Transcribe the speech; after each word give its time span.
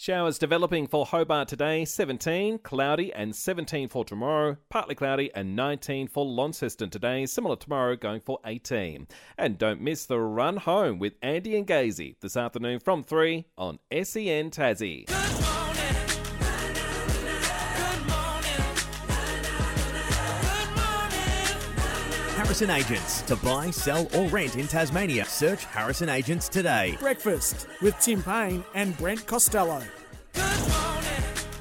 Showers 0.00 0.38
developing 0.38 0.86
for 0.86 1.04
Hobart 1.04 1.46
today, 1.46 1.84
17, 1.84 2.60
cloudy 2.60 3.12
and 3.12 3.36
17 3.36 3.90
for 3.90 4.02
tomorrow, 4.02 4.56
partly 4.70 4.94
cloudy 4.94 5.30
and 5.34 5.54
19 5.54 6.08
for 6.08 6.24
Launceston 6.24 6.88
today, 6.88 7.26
similar 7.26 7.54
tomorrow 7.54 7.96
going 7.96 8.22
for 8.22 8.38
18. 8.46 9.06
And 9.36 9.58
don't 9.58 9.82
miss 9.82 10.06
the 10.06 10.18
run 10.18 10.56
home 10.56 10.98
with 10.98 11.16
Andy 11.20 11.54
and 11.54 11.66
Gazy 11.66 12.18
this 12.20 12.34
afternoon 12.34 12.80
from 12.80 13.02
3 13.02 13.44
on 13.58 13.78
SEN 13.92 14.50
Tassie. 14.50 15.06
Harrison 22.60 22.92
Agents. 22.92 23.22
To 23.22 23.36
buy, 23.36 23.70
sell, 23.70 24.06
or 24.14 24.28
rent 24.28 24.56
in 24.56 24.66
Tasmania, 24.66 25.24
search 25.24 25.64
Harrison 25.64 26.10
Agents 26.10 26.46
today. 26.48 26.96
Breakfast 27.00 27.66
with 27.80 27.98
Tim 28.00 28.22
Paine 28.22 28.62
and 28.74 28.96
Brent 28.98 29.26
Costello. 29.26 29.82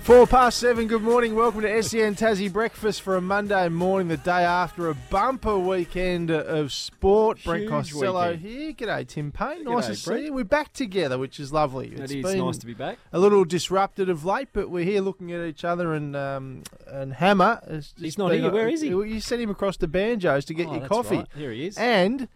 Four 0.09 0.25
past 0.25 0.57
seven, 0.57 0.87
good 0.87 1.04
morning. 1.04 1.36
Welcome 1.36 1.61
to 1.61 1.83
SEN 1.83 2.15
Tassie 2.15 2.51
Breakfast 2.51 3.04
for 3.04 3.15
a 3.15 3.21
Monday 3.21 3.69
morning, 3.69 4.07
the 4.07 4.17
day 4.17 4.43
after 4.43 4.89
a 4.89 4.95
bumper 4.95 5.55
weekend 5.59 6.31
of 6.31 6.73
sport. 6.73 7.37
Brent 7.45 7.61
Huge 7.65 7.69
Costello 7.69 8.31
weekend. 8.31 8.41
here. 8.43 8.73
G'day, 8.73 9.07
Tim 9.07 9.31
Paine. 9.31 9.65
Nice 9.65 9.86
to 9.86 9.95
see 9.95 10.09
Brent. 10.09 10.25
you. 10.25 10.33
We're 10.33 10.45
back 10.45 10.73
together, 10.73 11.19
which 11.19 11.39
is 11.39 11.53
lovely. 11.53 11.89
It 11.89 12.00
It's 12.00 12.11
is 12.11 12.23
been 12.25 12.39
nice 12.39 12.57
to 12.57 12.65
be 12.65 12.73
back. 12.73 12.97
a 13.14 13.19
little 13.19 13.45
disrupted 13.45 14.09
of 14.09 14.25
late, 14.25 14.47
but 14.51 14.71
we're 14.71 14.83
here 14.83 15.01
looking 15.01 15.31
at 15.31 15.45
each 15.45 15.64
other 15.64 15.93
and 15.93 16.15
um, 16.15 16.64
and 16.87 17.14
Hammer. 17.14 17.61
He's 18.00 18.17
not 18.17 18.31
here. 18.31 18.50
Where 18.50 18.67
is 18.67 18.81
he? 18.81 18.87
You 18.87 19.19
sent 19.19 19.43
him 19.43 19.51
across 19.51 19.78
to 19.78 19.87
Banjos 19.87 20.43
to 20.45 20.55
get 20.55 20.69
Oh, 20.69 20.78
your 20.78 20.87
coffee. 20.87 21.17
right. 21.17 21.28
Here 21.36 21.51
he 21.51 21.67
is. 21.67 21.78
And 21.78 22.28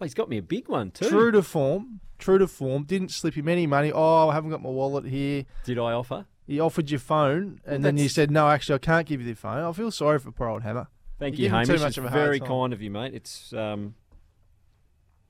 Oh, 0.00 0.06
he's 0.06 0.14
got 0.14 0.30
me 0.30 0.38
a 0.38 0.42
big 0.42 0.68
one 0.70 0.90
too. 0.90 1.10
true 1.10 1.30
to 1.32 1.42
form, 1.42 2.00
true 2.18 2.38
to 2.38 2.48
form, 2.48 2.84
didn't 2.84 3.10
slip 3.10 3.34
him 3.34 3.46
any 3.46 3.66
money. 3.66 3.92
Oh, 3.92 4.28
I 4.30 4.32
haven't 4.32 4.48
got 4.48 4.62
my 4.62 4.70
wallet 4.70 5.04
here. 5.04 5.44
Did 5.64 5.78
I 5.78 5.92
offer? 5.92 6.24
He 6.50 6.58
offered 6.58 6.90
your 6.90 6.98
phone, 6.98 7.60
and 7.64 7.84
then 7.84 7.96
you 7.96 8.02
that's- 8.04 8.14
said, 8.14 8.30
"No, 8.32 8.48
actually, 8.48 8.74
I 8.74 8.78
can't 8.78 9.06
give 9.06 9.20
you 9.20 9.26
the 9.28 9.34
phone." 9.34 9.62
I 9.62 9.70
feel 9.70 9.92
sorry 9.92 10.18
for 10.18 10.32
poor 10.32 10.48
old 10.48 10.62
Hammer. 10.62 10.88
Thank 11.20 11.38
You 11.38 11.44
you, 11.44 11.48
give 11.50 11.58
him 11.58 11.64
too 11.64 11.72
Hamish. 11.74 11.80
much 11.82 11.88
It's 11.90 11.98
of 11.98 12.04
a 12.06 12.10
hard 12.10 12.22
very 12.24 12.38
time. 12.40 12.48
kind 12.48 12.72
of 12.72 12.82
you, 12.82 12.90
mate. 12.90 13.14
It's 13.14 13.52
um, 13.52 13.94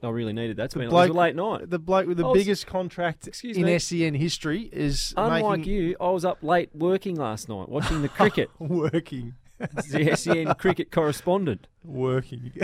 I 0.03 0.09
really 0.09 0.33
needed 0.33 0.57
that. 0.57 0.65
It's 0.65 0.75
been 0.75 0.85
it 0.85 0.89
bloke- 0.89 1.09
was 1.11 1.17
a 1.17 1.19
late 1.21 1.37
night. 1.37 1.69
The 1.69 1.79
bloke 1.79 2.07
with 2.07 2.17
the 2.17 2.25
I 2.25 2.29
was- 2.29 2.39
biggest 2.41 2.67
contract 2.67 3.27
Excuse 3.29 3.59
in 3.59 3.65
me. 3.65 3.79
SEN 3.79 4.15
history 4.15 4.71
is 4.73 5.13
Unlike 5.19 5.59
making, 5.59 5.73
you, 5.75 5.97
I 6.01 6.09
was 6.09 6.25
up 6.25 6.43
late 6.43 6.71
working 6.75 7.17
last 7.17 7.51
night 7.51 7.69
watching 7.69 8.01
the 8.01 8.09
cricket. 8.19 8.49
working, 8.59 9.35
the 9.59 10.17
SEN 10.17 10.55
cricket 10.55 10.91
correspondent. 10.91 11.67
working. 11.85 12.51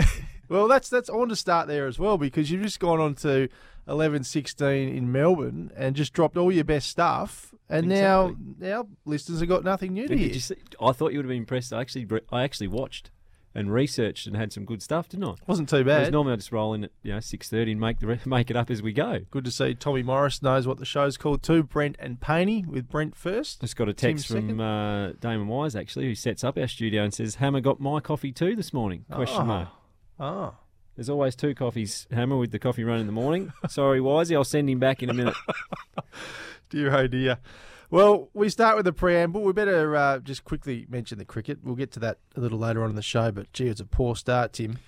well, 0.49 0.67
that's 0.67 0.89
that's. 0.89 1.09
I 1.09 1.15
want 1.15 1.29
to 1.29 1.35
start 1.35 1.67
there 1.67 1.87
as 1.87 1.97
well 1.99 2.17
because 2.17 2.49
you've 2.51 2.63
just 2.63 2.79
gone 2.79 2.99
on 2.99 3.15
to 3.15 3.47
eleven 3.87 4.23
sixteen 4.23 4.89
in 4.95 5.11
Melbourne 5.11 5.71
and 5.75 5.95
just 5.95 6.13
dropped 6.13 6.37
all 6.37 6.51
your 6.51 6.63
best 6.63 6.89
stuff, 6.89 7.53
and 7.69 7.87
now 7.87 8.35
now 8.59 8.87
listeners 9.05 9.39
have 9.39 9.49
got 9.49 9.63
nothing 9.63 9.93
new 9.93 10.07
to 10.07 10.17
hear. 10.17 10.33
see, 10.33 10.55
I 10.81 10.91
thought 10.91 11.11
you 11.13 11.19
would 11.19 11.25
have 11.25 11.29
been 11.29 11.39
impressed. 11.39 11.71
I 11.73 11.81
actually, 11.81 12.07
I 12.31 12.43
actually 12.43 12.67
watched 12.67 13.11
and 13.55 13.73
researched 13.73 14.27
and 14.27 14.35
had 14.35 14.53
some 14.53 14.65
good 14.65 14.83
stuff, 14.83 15.09
didn't 15.09 15.25
I? 15.25 15.33
Wasn't 15.47 15.67
too 15.67 15.83
bad. 15.83 16.11
normally 16.11 16.33
I 16.33 16.35
just 16.35 16.51
roll 16.51 16.75
in 16.75 16.83
at 16.83 16.91
you 17.01 17.13
know 17.13 17.19
six 17.19 17.49
thirty 17.49 17.71
and 17.71 17.81
make 17.81 17.99
the 17.99 18.05
re- 18.07 18.19
make 18.25 18.51
it 18.51 18.55
up 18.55 18.69
as 18.69 18.83
we 18.83 18.93
go. 18.93 19.21
Good 19.31 19.45
to 19.45 19.51
see 19.51 19.73
Tommy 19.73 20.03
Morris 20.03 20.43
knows 20.43 20.67
what 20.67 20.77
the 20.77 20.85
show's 20.85 21.17
called 21.17 21.41
too. 21.41 21.63
Brent 21.63 21.95
and 21.97 22.19
Painey 22.19 22.65
with 22.67 22.87
Brent 22.89 23.15
first. 23.15 23.61
Just 23.61 23.75
got 23.75 23.89
a 23.89 23.93
text 23.93 24.27
second. 24.27 24.49
from 24.49 24.59
uh, 24.59 25.11
Damon 25.13 25.47
Wise 25.47 25.75
actually, 25.75 26.05
who 26.05 26.13
sets 26.13 26.43
up 26.43 26.57
our 26.57 26.67
studio 26.67 27.03
and 27.03 27.13
says, 27.13 27.35
"Hammer 27.35 27.61
got 27.61 27.79
my 27.79 27.99
coffee 27.99 28.31
too 28.31 28.55
this 28.55 28.73
morning?" 28.73 29.05
Question 29.11 29.41
Oh. 29.43 29.45
mark. 29.45 29.69
Oh. 30.19 30.55
There's 30.95 31.09
always 31.09 31.35
two 31.35 31.53
coffees, 31.53 32.07
Hammer, 32.11 32.37
with 32.37 32.51
the 32.51 32.57
coffee 32.59 32.83
run 32.83 32.99
in 32.99 33.05
the 33.05 33.11
morning. 33.11 33.53
Sorry, 33.69 33.99
Wisey, 33.99 34.35
I'll 34.35 34.43
send 34.43 34.67
him 34.69 34.79
back 34.79 35.03
in 35.03 35.09
a 35.09 35.13
minute. 35.13 35.35
Dear 36.69 36.95
oh 36.95 37.07
dear. 37.07 37.37
Well, 37.89 38.29
we 38.33 38.49
start 38.49 38.75
with 38.75 38.83
the 38.85 38.91
preamble. 38.91 39.41
We 39.43 39.53
better 39.53 39.95
uh, 39.95 40.19
just 40.19 40.43
quickly 40.43 40.85
mention 40.89 41.17
the 41.17 41.23
cricket. 41.23 41.59
We'll 41.63 41.75
get 41.75 41.91
to 41.93 41.99
that 42.01 42.17
a 42.35 42.41
little 42.41 42.57
later 42.59 42.83
on 42.83 42.89
in 42.89 42.95
the 42.97 43.01
show, 43.01 43.31
but 43.31 43.53
gee, 43.53 43.67
it's 43.67 43.79
a 43.79 43.85
poor 43.85 44.15
start, 44.17 44.53
Tim. 44.53 44.79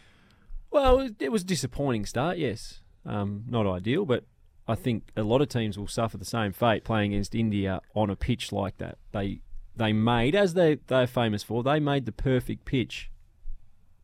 Well, 0.71 0.99
it- 0.99 1.21
it 1.21 1.31
was 1.31 1.43
a 1.43 1.45
disappointing 1.45 2.05
start, 2.05 2.37
yes. 2.37 2.81
Um, 3.05 3.45
not 3.48 3.65
ideal, 3.65 4.05
but 4.05 4.25
I 4.67 4.75
think 4.75 5.11
a 5.15 5.23
lot 5.23 5.42
of 5.42 5.48
teams 5.48 5.77
will 5.80 5.87
suffer 5.87 6.17
the 6.17 6.25
same 6.25 6.52
fate 6.52 6.83
playing 6.83 7.14
against 7.14 7.33
India 7.33 7.80
on 7.95 8.09
a 8.09 8.15
pitch 8.17 8.52
like 8.52 8.77
that. 8.80 8.98
They 9.14 9.39
they 9.75 9.93
made, 9.93 10.36
as 10.36 10.54
they 10.55 10.80
they're 10.87 11.08
famous 11.08 11.42
for, 11.43 11.64
they 11.64 11.80
made 11.80 12.05
the 12.05 12.11
perfect 12.11 12.65
pitch 12.65 13.09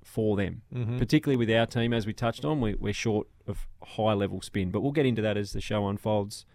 for 0.06 0.38
them. 0.38 0.62
Mm-hmm. 0.74 0.98
Particularly 0.98 1.36
with 1.36 1.50
our 1.54 1.66
team, 1.66 1.92
as 1.92 2.06
we 2.08 2.14
touched 2.14 2.46
on, 2.46 2.62
we, 2.62 2.76
we're 2.76 2.94
short 2.94 3.28
of 3.48 3.68
high 3.84 4.14
level 4.14 4.42
spin. 4.42 4.72
But 4.72 4.80
we'll 4.82 4.94
get 4.94 5.06
into 5.06 5.22
that 5.24 5.36
as 5.36 5.52
the 5.52 5.60
show 5.60 5.88
unfolds 5.90 6.46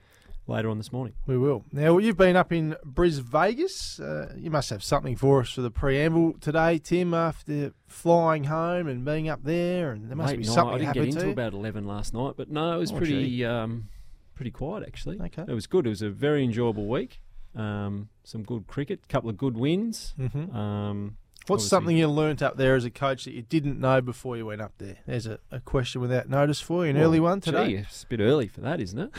later 0.47 0.71
on 0.71 0.79
this 0.79 0.93
morning. 0.93 1.15
We 1.27 1.37
will. 1.37 1.65
Now, 1.73 1.99
you've 1.99 2.17
been 2.17 2.37
up 2.37 2.53
in 2.53 2.75
BrisVegas. 2.85 4.01
Uh, 4.01 4.35
you 4.37 4.51
must 4.51 4.71
have 4.71 4.83
something 4.83 5.17
for 5.17 5.41
us 5.41 5.51
for 5.51 5.61
the 5.61 5.71
preamble 5.71 6.35
today, 6.41 6.79
Tim, 6.79 7.13
after 7.13 7.73
flying 7.87 8.45
home 8.45 8.87
and 8.89 9.05
being 9.05 9.29
up 9.29 9.45
there, 9.45 9.91
and 9.93 10.09
there 10.09 10.17
must 10.17 10.31
Late 10.31 10.39
be 10.39 10.45
night. 10.47 10.53
something 10.55 10.75
I 10.75 10.79
didn't 10.79 10.95
get 10.95 11.05
into 11.23 11.31
about 11.31 11.53
eleven 11.53 11.87
last 11.87 12.15
night, 12.15 12.35
but 12.37 12.51
no, 12.51 12.75
it 12.77 12.79
was 12.79 12.93
Oh, 12.93 12.97
pretty 12.99 13.45
um, 13.45 13.89
pretty 14.35 14.51
quiet 14.51 14.85
actually. 14.87 15.21
Okay. 15.21 15.45
It 15.47 15.53
was 15.55 15.67
good. 15.67 15.87
It 15.87 15.91
was 15.91 16.03
a 16.03 16.11
very 16.11 16.43
enjoyable 16.45 16.87
week. 16.87 17.21
Um, 17.55 18.09
some 18.25 18.43
good 18.45 18.67
cricket, 18.69 19.01
a 19.05 19.09
couple 19.09 19.29
of 19.29 19.37
good 19.37 19.57
wins. 19.57 20.15
Mhm. 20.19 20.55
Um, 20.55 21.17
What's 21.51 21.67
something 21.67 21.97
you 21.97 22.09
learnt 22.09 22.43
up 22.43 22.57
there 22.57 22.75
as 22.77 22.85
a 22.85 22.91
coach 22.91 23.25
that 23.25 23.33
you 23.35 23.43
didn't 23.43 23.79
know 23.81 24.01
before 24.01 24.37
you 24.37 24.47
went 24.47 24.61
up 24.61 24.73
there? 24.79 24.99
There's 25.07 25.27
a, 25.27 25.39
a 25.51 25.61
question 25.61 26.01
without 26.01 26.29
notice 26.29 26.61
for 26.61 26.85
you, 26.85 26.91
an 26.91 26.97
Well, 26.97 27.07
early 27.07 27.21
one 27.21 27.41
gee, 27.41 27.51
today. 27.51 27.73
it's 27.75 28.05
a 28.05 28.07
bit 28.07 28.21
early 28.21 28.49
for 28.49 28.61
that, 28.61 28.81
isn't 28.81 28.99
it? 28.99 29.11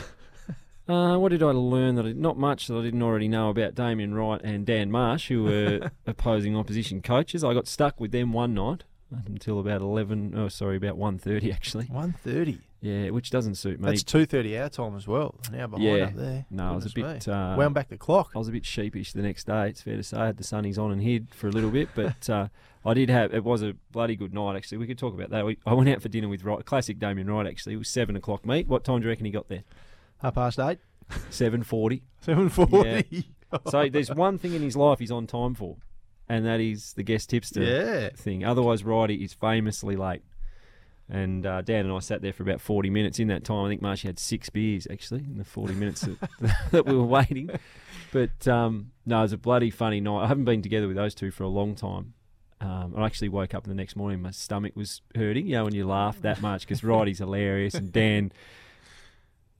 uh, 0.88 1.16
what 1.18 1.30
did 1.30 1.42
I 1.42 1.46
learn? 1.50 1.94
That 1.96 2.06
I, 2.06 2.12
not 2.12 2.36
much 2.38 2.66
that 2.66 2.76
I 2.76 2.82
didn't 2.82 3.02
already 3.02 3.28
know 3.28 3.50
about 3.50 3.74
Damien 3.74 4.14
Wright 4.14 4.40
and 4.42 4.66
Dan 4.66 4.90
Marsh, 4.90 5.28
who 5.28 5.44
were 5.44 5.90
opposing 6.06 6.56
opposition 6.56 7.02
coaches. 7.02 7.44
I 7.44 7.54
got 7.54 7.68
stuck 7.68 8.00
with 8.00 8.12
them 8.12 8.32
one 8.32 8.54
night 8.54 8.84
until 9.26 9.60
about 9.60 9.80
eleven. 9.82 10.32
Oh, 10.36 10.48
sorry, 10.48 10.76
about 10.76 10.96
one 10.96 11.18
thirty 11.18 11.52
actually. 11.52 11.84
One 11.86 12.14
thirty. 12.24 12.60
Yeah, 12.84 13.10
which 13.10 13.30
doesn't 13.30 13.54
suit 13.54 13.78
me. 13.80 13.86
That's 13.86 14.02
two 14.02 14.26
thirty 14.26 14.58
our 14.58 14.68
time 14.68 14.96
as 14.96 15.06
well. 15.06 15.36
Now 15.52 15.68
behind 15.68 15.84
Yeah. 15.88 16.04
up 16.06 16.14
there. 16.14 16.46
No, 16.50 16.64
I 16.64 16.74
was 16.74 16.84
a 16.86 16.90
bit. 16.92 17.28
Uh, 17.28 17.54
wound 17.56 17.74
back 17.74 17.88
the 17.88 17.96
clock. 17.96 18.32
I 18.34 18.38
was 18.38 18.48
a 18.48 18.52
bit 18.52 18.66
sheepish 18.66 19.12
the 19.12 19.22
next 19.22 19.44
day. 19.46 19.68
It's 19.68 19.82
fair 19.82 19.96
to 19.96 20.02
say. 20.02 20.16
I 20.16 20.26
had 20.26 20.36
the 20.36 20.42
sunnies 20.42 20.78
on 20.78 20.90
and 20.90 21.00
hid 21.00 21.28
for 21.32 21.46
a 21.46 21.50
little 21.52 21.70
bit, 21.70 21.90
but 21.94 22.28
uh, 22.28 22.48
I 22.84 22.94
did 22.94 23.08
have. 23.08 23.32
It 23.32 23.44
was 23.44 23.62
a 23.62 23.74
bloody 23.92 24.16
good 24.16 24.34
night 24.34 24.56
actually. 24.56 24.78
We 24.78 24.88
could 24.88 24.98
talk 24.98 25.14
about 25.14 25.30
that. 25.30 25.46
We, 25.46 25.58
I 25.64 25.74
went 25.74 25.88
out 25.90 26.02
for 26.02 26.08
dinner 26.08 26.28
with 26.28 26.42
Wright, 26.42 26.64
classic 26.64 26.98
Damien 26.98 27.30
Wright 27.30 27.46
actually. 27.46 27.74
It 27.74 27.78
was 27.78 27.88
seven 27.88 28.16
o'clock 28.16 28.44
meet. 28.44 28.66
What 28.66 28.82
time 28.82 28.98
do 28.98 29.04
you 29.04 29.10
reckon 29.10 29.26
he 29.26 29.30
got 29.30 29.48
there? 29.48 29.62
Half 30.20 30.34
past 30.34 30.58
eight. 30.58 30.78
Seven 31.30 31.62
forty. 31.62 32.02
Seven 32.20 32.48
forty. 32.48 33.28
So 33.70 33.86
there's 33.88 34.10
one 34.10 34.38
thing 34.38 34.54
in 34.54 34.62
his 34.62 34.76
life 34.76 34.98
he's 34.98 35.10
on 35.10 35.26
time 35.26 35.54
for, 35.54 35.76
and 36.26 36.46
that 36.46 36.58
is 36.58 36.94
the 36.94 37.02
guest 37.02 37.28
tipster 37.28 37.62
Yeah. 37.62 38.08
thing. 38.16 38.44
Otherwise, 38.44 38.82
Righty 38.82 39.16
is 39.22 39.34
famously 39.34 39.94
late. 39.94 40.22
And 41.12 41.44
uh, 41.44 41.60
Dan 41.60 41.84
and 41.84 41.94
I 41.94 41.98
sat 41.98 42.22
there 42.22 42.32
for 42.32 42.42
about 42.42 42.62
40 42.62 42.88
minutes. 42.88 43.18
In 43.18 43.28
that 43.28 43.44
time, 43.44 43.66
I 43.66 43.68
think 43.68 43.82
Marshy 43.82 44.08
had 44.08 44.18
six 44.18 44.48
beers 44.48 44.88
actually 44.90 45.20
in 45.20 45.36
the 45.36 45.44
40 45.44 45.74
minutes 45.74 46.00
that, 46.00 46.50
that 46.70 46.86
we 46.86 46.96
were 46.96 47.04
waiting. 47.04 47.50
But 48.12 48.48
um, 48.48 48.92
no, 49.04 49.18
it 49.18 49.22
was 49.22 49.32
a 49.34 49.36
bloody 49.36 49.68
funny 49.70 50.00
night. 50.00 50.24
I 50.24 50.26
haven't 50.26 50.46
been 50.46 50.62
together 50.62 50.88
with 50.88 50.96
those 50.96 51.14
two 51.14 51.30
for 51.30 51.44
a 51.44 51.48
long 51.48 51.74
time. 51.74 52.14
Um, 52.62 52.94
I 52.96 53.04
actually 53.04 53.28
woke 53.28 53.52
up 53.52 53.64
the 53.64 53.74
next 53.74 53.94
morning, 53.94 54.22
my 54.22 54.30
stomach 54.30 54.74
was 54.74 55.02
hurting. 55.14 55.46
You 55.46 55.56
know, 55.56 55.64
when 55.64 55.74
you 55.74 55.86
laugh 55.86 56.22
that 56.22 56.40
much 56.40 56.62
because 56.62 56.82
Righty's 56.82 57.18
hilarious 57.18 57.74
and 57.74 57.92
Dan 57.92 58.32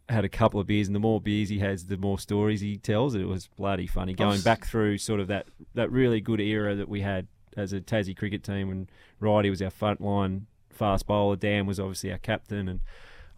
had 0.08 0.24
a 0.24 0.28
couple 0.30 0.58
of 0.58 0.66
beers, 0.66 0.86
and 0.86 0.94
the 0.94 1.00
more 1.00 1.20
beers 1.20 1.50
he 1.50 1.58
has, 1.58 1.86
the 1.86 1.98
more 1.98 2.18
stories 2.18 2.62
he 2.62 2.78
tells. 2.78 3.14
It 3.14 3.28
was 3.28 3.48
bloody 3.58 3.86
funny 3.86 4.14
going 4.14 4.40
back 4.40 4.66
through 4.66 4.98
sort 4.98 5.20
of 5.20 5.26
that, 5.26 5.48
that 5.74 5.90
really 5.92 6.22
good 6.22 6.40
era 6.40 6.74
that 6.76 6.88
we 6.88 7.02
had 7.02 7.26
as 7.56 7.74
a 7.74 7.80
Tassie 7.80 8.16
cricket 8.16 8.42
team 8.42 8.68
when 8.68 8.88
Righty 9.20 9.50
was 9.50 9.60
our 9.60 9.70
frontline 9.70 10.42
fast 10.82 11.06
bowler, 11.06 11.36
Dan 11.36 11.66
was 11.66 11.78
obviously 11.78 12.10
our 12.10 12.18
captain, 12.18 12.66
and 12.66 12.80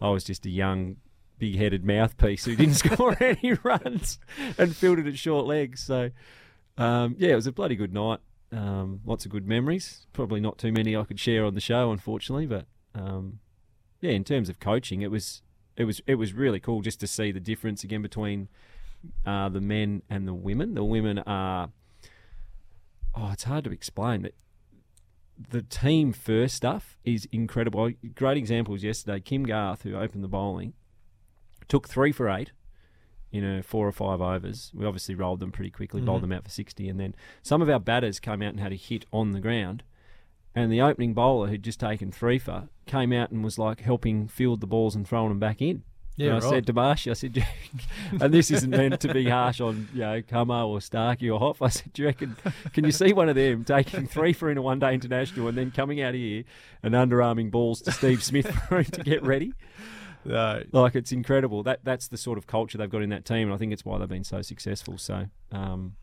I 0.01 0.09
was 0.09 0.23
just 0.23 0.47
a 0.47 0.49
young, 0.49 0.95
big-headed 1.37 1.85
mouthpiece 1.85 2.45
who 2.45 2.55
didn't 2.55 2.73
score 2.85 3.15
any 3.21 3.53
runs 3.61 4.17
and 4.57 4.75
fielded 4.75 5.05
at 5.07 5.19
short 5.19 5.45
legs. 5.45 5.83
So, 5.83 6.09
um, 6.75 7.15
yeah, 7.19 7.33
it 7.33 7.35
was 7.35 7.45
a 7.45 7.51
bloody 7.51 7.75
good 7.75 7.93
night. 7.93 8.19
Um, 8.51 9.01
lots 9.05 9.25
of 9.25 9.31
good 9.31 9.47
memories. 9.47 10.07
Probably 10.11 10.39
not 10.39 10.57
too 10.57 10.71
many 10.71 10.97
I 10.97 11.03
could 11.03 11.19
share 11.19 11.45
on 11.45 11.53
the 11.53 11.61
show, 11.61 11.91
unfortunately, 11.91 12.47
but 12.47 12.65
um, 12.95 13.37
yeah, 14.01 14.11
in 14.11 14.23
terms 14.23 14.49
of 14.49 14.59
coaching, 14.59 15.03
it 15.03 15.11
was 15.11 15.43
it 15.77 15.83
was 15.83 16.01
it 16.07 16.15
was 16.15 16.33
really 16.33 16.59
cool 16.59 16.81
just 16.81 16.99
to 17.01 17.07
see 17.07 17.31
the 17.31 17.39
difference 17.39 17.83
again 17.83 18.01
between 18.01 18.47
uh, 19.23 19.49
the 19.49 19.61
men 19.61 20.01
and 20.09 20.27
the 20.27 20.33
women. 20.33 20.73
The 20.73 20.83
women 20.83 21.19
are 21.19 21.69
oh, 23.13 23.29
it's 23.33 23.43
hard 23.43 23.65
to 23.65 23.71
explain, 23.71 24.23
but 24.23 24.33
the 25.37 25.61
team 25.61 26.13
first 26.13 26.55
stuff 26.55 26.97
is 27.03 27.27
incredible. 27.31 27.91
Great 28.15 28.37
examples 28.37 28.83
yesterday. 28.83 29.19
Kim 29.19 29.43
Garth, 29.43 29.83
who 29.83 29.95
opened 29.95 30.23
the 30.23 30.29
bowling, 30.29 30.73
took 31.67 31.87
three 31.87 32.11
for 32.11 32.29
eight 32.29 32.51
in 33.31 33.43
a 33.43 33.61
four 33.61 33.87
or 33.87 33.91
five 33.91 34.21
overs. 34.21 34.71
We 34.73 34.85
obviously 34.85 35.15
rolled 35.15 35.41
them 35.41 35.51
pretty 35.51 35.71
quickly, 35.71 36.01
bowled 36.01 36.21
mm-hmm. 36.21 36.29
them 36.29 36.37
out 36.37 36.43
for 36.45 36.49
60, 36.49 36.87
and 36.87 36.99
then 36.99 37.15
some 37.43 37.61
of 37.61 37.69
our 37.69 37.79
batters 37.79 38.19
came 38.19 38.41
out 38.41 38.49
and 38.51 38.59
had 38.59 38.71
a 38.71 38.75
hit 38.75 39.05
on 39.11 39.31
the 39.31 39.41
ground. 39.41 39.83
And 40.53 40.71
the 40.71 40.81
opening 40.81 41.13
bowler, 41.13 41.47
who'd 41.47 41.63
just 41.63 41.81
taken 41.81 42.13
three 42.13 42.39
for, 42.39 42.69
came 42.85 43.11
out 43.11 43.31
and 43.31 43.43
was 43.43 43.59
like 43.59 43.81
helping 43.81 44.29
field 44.29 44.61
the 44.61 44.67
balls 44.67 44.95
and 44.95 45.05
throwing 45.05 45.29
them 45.29 45.39
back 45.39 45.61
in. 45.61 45.83
Yeah, 46.17 46.27
and 46.27 46.35
I 46.37 46.39
right. 46.39 46.49
said 46.49 46.67
to 46.67 46.73
Marshy, 46.73 47.11
I 47.11 47.13
said, 47.13 47.33
"Do 47.33 47.41
you- 47.41 48.19
and 48.21 48.33
this 48.33 48.49
isn't 48.51 48.69
meant 48.69 49.01
to 49.01 49.13
be 49.13 49.29
harsh 49.29 49.59
on 49.59 49.87
you 49.93 49.99
know 49.99 50.21
Camo 50.21 50.67
or 50.67 50.79
Starkey 50.81 51.29
or 51.29 51.39
Hoff. 51.39 51.61
I 51.61 51.67
said, 51.69 51.91
do 51.93 52.01
you 52.03 52.07
reckon? 52.07 52.35
Can 52.73 52.85
you 52.85 52.91
see 52.91 53.11
one 53.13 53.27
of 53.29 53.35
them 53.35 53.63
taking 53.65 54.07
three 54.07 54.31
for 54.33 54.49
in 54.49 54.57
a 54.57 54.61
one 54.61 54.79
day 54.79 54.93
international 54.93 55.47
and 55.47 55.57
then 55.57 55.71
coming 55.71 56.01
out 56.01 56.13
here 56.13 56.43
and 56.83 56.93
underarming 56.93 57.51
balls 57.51 57.81
to 57.81 57.91
Steve 57.91 58.23
Smith 58.23 58.47
for 58.69 58.77
him 58.77 58.85
to 58.85 59.03
get 59.03 59.23
ready? 59.23 59.53
No. 60.23 60.63
Like 60.71 60.95
it's 60.95 61.11
incredible. 61.11 61.63
That 61.63 61.81
that's 61.83 62.07
the 62.07 62.17
sort 62.17 62.37
of 62.37 62.47
culture 62.47 62.77
they've 62.77 62.89
got 62.89 63.01
in 63.03 63.09
that 63.09 63.25
team, 63.25 63.47
and 63.47 63.53
I 63.53 63.57
think 63.57 63.73
it's 63.73 63.85
why 63.85 63.97
they've 63.97 64.07
been 64.09 64.23
so 64.23 64.41
successful. 64.41 64.97
So, 64.97 65.25
um, 65.51 65.95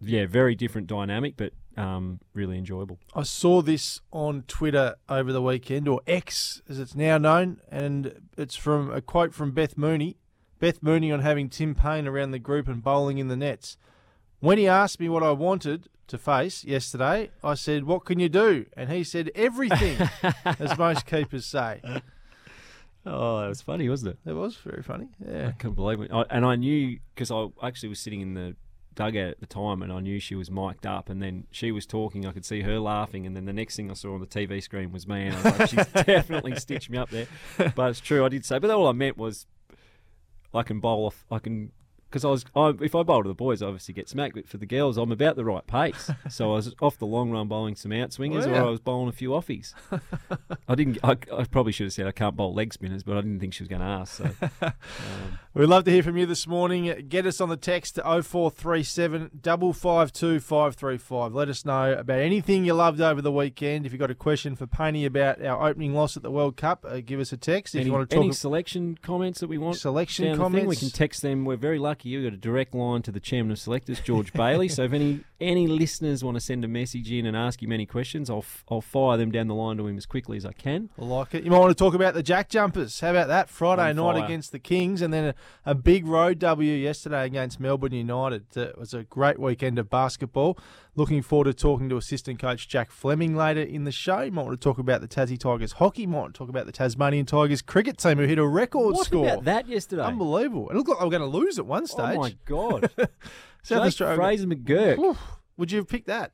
yeah, 0.00 0.26
very 0.26 0.54
different 0.54 0.86
dynamic, 0.86 1.34
but 1.36 1.52
um, 1.76 2.20
really 2.34 2.58
enjoyable. 2.58 2.98
I 3.14 3.22
saw 3.22 3.62
this 3.62 4.00
on 4.12 4.44
Twitter 4.46 4.96
over 5.08 5.32
the 5.32 5.42
weekend, 5.42 5.88
or 5.88 6.00
X 6.06 6.62
as 6.68 6.78
it's 6.78 6.94
now 6.94 7.18
known, 7.18 7.60
and 7.70 8.30
it's 8.36 8.56
from 8.56 8.92
a 8.92 9.00
quote 9.00 9.34
from 9.34 9.52
Beth 9.52 9.76
Mooney. 9.76 10.16
Beth 10.58 10.82
Mooney 10.82 11.12
on 11.12 11.20
having 11.20 11.48
Tim 11.48 11.74
Paine 11.74 12.06
around 12.06 12.30
the 12.30 12.38
group 12.38 12.66
and 12.66 12.82
bowling 12.82 13.18
in 13.18 13.28
the 13.28 13.36
nets. 13.36 13.76
When 14.40 14.58
he 14.58 14.66
asked 14.66 15.00
me 15.00 15.08
what 15.08 15.22
I 15.22 15.32
wanted 15.32 15.88
to 16.08 16.18
face 16.18 16.64
yesterday, 16.64 17.30
I 17.42 17.54
said, 17.54 17.84
What 17.84 18.04
can 18.04 18.18
you 18.18 18.28
do? 18.28 18.66
And 18.76 18.90
he 18.90 19.04
said, 19.04 19.30
Everything, 19.34 20.08
as 20.44 20.78
most 20.78 21.06
keepers 21.06 21.46
say. 21.46 21.80
Oh, 23.04 23.40
that 23.40 23.48
was 23.48 23.60
funny, 23.60 23.88
wasn't 23.88 24.16
it? 24.24 24.30
It 24.30 24.34
was 24.34 24.56
very 24.56 24.82
funny. 24.82 25.08
Yeah, 25.24 25.48
I 25.48 25.52
couldn't 25.52 25.74
believe 25.74 26.00
it. 26.00 26.10
I, 26.12 26.24
and 26.30 26.44
I 26.44 26.56
knew 26.56 26.98
because 27.14 27.30
I 27.30 27.46
actually 27.62 27.90
was 27.90 28.00
sitting 28.00 28.20
in 28.20 28.34
the 28.34 28.56
dugout 28.96 29.30
at 29.30 29.40
the 29.40 29.46
time, 29.46 29.82
and 29.82 29.92
I 29.92 30.00
knew 30.00 30.18
she 30.18 30.34
was 30.34 30.50
mic'd 30.50 30.84
up. 30.86 31.08
And 31.08 31.22
then 31.22 31.46
she 31.52 31.70
was 31.70 31.86
talking. 31.86 32.26
I 32.26 32.32
could 32.32 32.44
see 32.44 32.62
her 32.62 32.80
laughing, 32.80 33.24
and 33.26 33.36
then 33.36 33.44
the 33.44 33.52
next 33.52 33.76
thing 33.76 33.90
I 33.90 33.94
saw 33.94 34.14
on 34.14 34.20
the 34.20 34.26
TV 34.26 34.60
screen 34.60 34.90
was 34.90 35.06
me. 35.06 35.26
And 35.26 35.36
I 35.36 35.42
was 35.42 35.58
like, 35.58 35.70
"She's 35.70 35.86
definitely 36.04 36.56
stitched 36.56 36.90
me 36.90 36.98
up 36.98 37.10
there." 37.10 37.28
But 37.76 37.90
it's 37.90 38.00
true, 38.00 38.24
I 38.24 38.28
did 38.28 38.44
say. 38.44 38.58
But 38.58 38.70
all 38.70 38.88
I 38.88 38.92
meant 38.92 39.16
was, 39.16 39.46
I 40.52 40.64
can 40.64 40.80
bowl 40.80 41.06
off. 41.06 41.24
I 41.30 41.38
can. 41.38 41.70
Because 42.08 42.24
I 42.24 42.28
was, 42.28 42.44
I, 42.54 42.72
if 42.80 42.94
I 42.94 43.02
bowl 43.02 43.22
to 43.24 43.28
the 43.28 43.34
boys, 43.34 43.62
I 43.62 43.66
obviously 43.66 43.92
get 43.92 44.08
smacked. 44.08 44.34
But 44.36 44.48
for 44.48 44.58
the 44.58 44.66
girls, 44.66 44.96
I'm 44.96 45.10
about 45.12 45.36
the 45.36 45.44
right 45.44 45.66
pace. 45.66 46.10
So 46.30 46.52
I 46.52 46.54
was 46.56 46.74
off 46.80 46.98
the 46.98 47.06
long 47.06 47.30
run 47.30 47.48
bowling 47.48 47.74
some 47.76 47.92
out 47.92 48.12
swingers, 48.12 48.46
Wow. 48.46 48.64
or 48.64 48.66
I 48.68 48.70
was 48.70 48.80
bowling 48.80 49.08
a 49.08 49.12
few 49.12 49.30
offies. 49.30 49.74
I 50.68 50.74
didn't. 50.74 50.98
I, 51.02 51.16
I 51.36 51.44
probably 51.44 51.72
should 51.72 51.86
have 51.86 51.92
said 51.92 52.06
I 52.06 52.12
can't 52.12 52.36
bowl 52.36 52.54
leg 52.54 52.72
spinners, 52.72 53.02
but 53.02 53.16
I 53.16 53.20
didn't 53.20 53.40
think 53.40 53.54
she 53.54 53.62
was 53.64 53.68
going 53.68 53.80
to 53.80 53.86
ask. 53.86 54.16
So 54.18 54.30
um, 54.62 54.72
We'd 55.54 55.66
love 55.66 55.84
to 55.84 55.90
hear 55.90 56.02
from 56.02 56.16
you 56.16 56.26
this 56.26 56.46
morning. 56.46 57.06
Get 57.08 57.26
us 57.26 57.40
on 57.40 57.48
the 57.48 57.56
text 57.56 57.94
to 57.96 58.02
0437 58.02 59.30
552 59.42 60.40
535. 60.40 61.34
Let 61.34 61.48
us 61.48 61.64
know 61.64 61.92
about 61.92 62.20
anything 62.20 62.64
you 62.64 62.74
loved 62.74 63.00
over 63.00 63.22
the 63.22 63.32
weekend. 63.32 63.86
If 63.86 63.92
you've 63.92 64.00
got 64.00 64.10
a 64.10 64.14
question 64.14 64.54
for 64.54 64.66
Painey 64.66 65.06
about 65.06 65.42
our 65.44 65.68
opening 65.68 65.94
loss 65.94 66.16
at 66.16 66.22
the 66.22 66.30
World 66.30 66.56
Cup, 66.56 66.84
uh, 66.86 67.00
give 67.04 67.20
us 67.20 67.32
a 67.32 67.36
text. 67.36 67.74
If 67.74 67.80
any, 67.80 67.86
you 67.86 67.92
want 67.92 68.08
to 68.10 68.16
talk 68.16 68.24
any 68.24 68.32
selection 68.32 68.98
comments 69.02 69.40
that 69.40 69.48
we 69.48 69.58
want 69.58 69.76
selection 69.76 70.36
comments, 70.36 70.68
we 70.68 70.76
can 70.76 70.90
text 70.90 71.22
them. 71.22 71.44
We're 71.44 71.56
very 71.56 71.78
lucky. 71.78 71.95
You've 72.04 72.24
got 72.24 72.32
a 72.32 72.36
direct 72.36 72.74
line 72.74 73.02
to 73.02 73.10
the 73.12 73.20
chairman 73.20 73.52
of 73.52 73.58
selectors, 73.58 74.00
George 74.00 74.32
Bailey. 74.32 74.68
So 74.68 74.82
if 74.84 74.92
any 74.92 75.20
any 75.38 75.66
listeners 75.66 76.24
want 76.24 76.34
to 76.36 76.40
send 76.40 76.64
a 76.64 76.68
message 76.68 77.10
in 77.12 77.26
and 77.26 77.36
ask 77.36 77.62
him 77.62 77.70
any 77.70 77.84
questions, 77.86 78.30
I'll 78.30 78.38
f- 78.38 78.64
I'll 78.70 78.80
fire 78.80 79.16
them 79.18 79.30
down 79.30 79.48
the 79.48 79.54
line 79.54 79.76
to 79.76 79.86
him 79.86 79.96
as 79.96 80.06
quickly 80.06 80.36
as 80.36 80.46
I 80.46 80.52
can. 80.52 80.88
I 81.00 81.04
like 81.04 81.34
it. 81.34 81.44
You 81.44 81.50
might 81.50 81.58
want 81.58 81.70
to 81.76 81.84
talk 81.84 81.94
about 81.94 82.14
the 82.14 82.22
Jack 82.22 82.48
Jumpers. 82.48 83.00
How 83.00 83.10
about 83.10 83.28
that? 83.28 83.48
Friday 83.48 83.92
night 83.92 84.24
against 84.24 84.52
the 84.52 84.58
Kings, 84.58 85.02
and 85.02 85.12
then 85.12 85.24
a, 85.26 85.34
a 85.70 85.74
big 85.74 86.06
road 86.06 86.38
W 86.38 86.72
yesterday 86.72 87.24
against 87.26 87.60
Melbourne 87.60 87.92
United. 87.92 88.56
It 88.56 88.78
was 88.78 88.94
a 88.94 89.04
great 89.04 89.38
weekend 89.38 89.78
of 89.78 89.90
basketball. 89.90 90.58
Looking 90.98 91.20
forward 91.20 91.44
to 91.44 91.52
talking 91.52 91.90
to 91.90 91.98
assistant 91.98 92.38
coach 92.38 92.68
Jack 92.68 92.90
Fleming 92.90 93.36
later 93.36 93.60
in 93.60 93.84
the 93.84 93.92
show. 93.92 94.22
You 94.22 94.32
might 94.32 94.46
want 94.46 94.58
to 94.58 94.64
talk 94.64 94.78
about 94.78 95.02
the 95.02 95.08
Tassie 95.08 95.38
Tigers 95.38 95.72
hockey. 95.72 96.02
You 96.02 96.08
might 96.08 96.18
want 96.20 96.34
to 96.34 96.38
talk 96.38 96.48
about 96.48 96.64
the 96.64 96.72
Tasmanian 96.72 97.26
Tigers 97.26 97.60
cricket 97.60 97.98
team 97.98 98.16
who 98.16 98.24
hit 98.24 98.38
a 98.38 98.46
record 98.46 98.94
What 98.94 99.04
score. 99.06 99.26
about 99.26 99.44
that 99.44 99.68
yesterday? 99.68 100.00
Unbelievable. 100.02 100.70
It 100.70 100.74
looked 100.76 100.88
like 100.88 100.98
they 100.98 101.04
were 101.04 101.10
going 101.10 101.20
to 101.20 101.28
lose 101.38 101.58
at 101.58 101.66
one 101.66 101.85
stage. 101.86 102.16
Oh 102.16 102.20
my 102.20 102.36
god! 102.44 102.90
South 103.62 103.78
Jake 103.82 103.86
Australia. 103.86 104.16
Fraser 104.16 104.46
McGurk. 104.46 104.98
Oof. 104.98 105.18
Would 105.56 105.72
you 105.72 105.78
have 105.78 105.88
picked 105.88 106.06
that? 106.06 106.32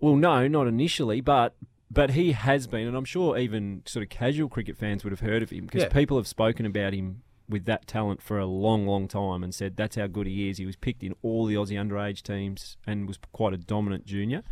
Well, 0.00 0.16
no, 0.16 0.46
not 0.48 0.66
initially, 0.66 1.20
but 1.20 1.56
but 1.90 2.10
he 2.10 2.32
has 2.32 2.66
been, 2.66 2.86
and 2.86 2.96
I'm 2.96 3.04
sure 3.04 3.36
even 3.38 3.82
sort 3.86 4.02
of 4.02 4.10
casual 4.10 4.48
cricket 4.48 4.76
fans 4.76 5.02
would 5.04 5.10
have 5.10 5.20
heard 5.20 5.42
of 5.42 5.50
him 5.50 5.64
because 5.64 5.82
Yeah. 5.84 5.88
people 5.88 6.16
have 6.18 6.28
spoken 6.28 6.66
about 6.66 6.92
him 6.92 7.22
with 7.48 7.64
that 7.64 7.86
talent 7.86 8.20
for 8.20 8.38
a 8.38 8.44
long, 8.44 8.86
long 8.86 9.08
time 9.08 9.42
and 9.42 9.54
said 9.54 9.74
that's 9.76 9.96
how 9.96 10.06
good 10.06 10.26
he 10.26 10.50
is. 10.50 10.58
He 10.58 10.66
was 10.66 10.76
picked 10.76 11.02
in 11.02 11.14
all 11.22 11.46
the 11.46 11.54
Aussie 11.54 11.72
underage 11.82 12.22
teams 12.22 12.76
and 12.86 13.08
was 13.08 13.18
quite 13.32 13.54
a 13.54 13.56
dominant 13.56 14.04
junior. 14.04 14.42